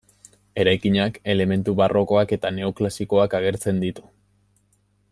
[0.63, 4.09] Eraikinak elementu barrokoak eta neoklasikoak agertzen ditu.